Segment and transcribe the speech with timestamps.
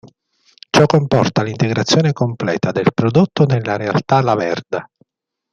[0.69, 4.89] Ciò comporta l'integrazione completa del prodotto nella realtà Laverda.